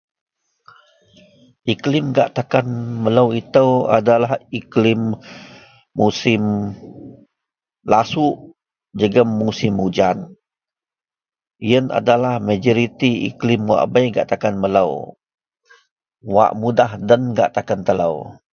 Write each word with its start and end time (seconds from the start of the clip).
Iklim 1.73 2.05
gak 2.17 2.29
takan 2.37 2.67
melo 3.03 3.25
ito 3.41 3.67
adalah 3.97 4.33
iklim 4.59 5.01
musim 5.99 6.41
lasuok 7.91 8.37
jegum 8.99 9.29
musim 9.41 9.73
ujan 9.87 10.17
iyen 11.67 11.85
adalah 11.99 12.35
majoriti 12.49 13.11
iklim 13.29 13.61
wak 13.71 13.83
bei 13.93 14.07
gak 14.15 14.29
takan 14.33 14.55
melo 14.63 14.83
wak 16.35 16.51
mudah 16.61 16.91
den 17.07 17.21
melo 17.87 18.13